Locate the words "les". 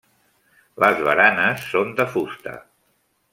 0.83-1.03